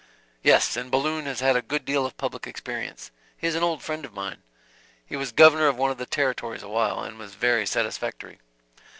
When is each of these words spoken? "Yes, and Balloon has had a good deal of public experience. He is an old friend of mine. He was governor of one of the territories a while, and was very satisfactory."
"Yes, 0.41 0.75
and 0.77 0.89
Balloon 0.89 1.25
has 1.27 1.41
had 1.41 1.55
a 1.55 1.61
good 1.61 1.85
deal 1.85 2.07
of 2.07 2.17
public 2.17 2.47
experience. 2.47 3.11
He 3.37 3.45
is 3.45 3.53
an 3.53 3.61
old 3.61 3.83
friend 3.83 4.03
of 4.03 4.15
mine. 4.15 4.41
He 5.05 5.15
was 5.15 5.31
governor 5.31 5.67
of 5.67 5.75
one 5.77 5.91
of 5.91 5.99
the 5.99 6.07
territories 6.07 6.63
a 6.63 6.69
while, 6.69 7.03
and 7.03 7.19
was 7.19 7.35
very 7.35 7.67
satisfactory." 7.67 8.39